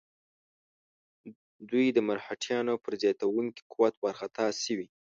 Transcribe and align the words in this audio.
دوی 1.69 1.85
د 1.93 1.99
مرهټیانو 2.07 2.73
پر 2.83 2.93
زیاتېدونکي 3.01 3.61
قوت 3.71 3.93
وارخطا 3.99 4.45
شوي. 4.63 4.87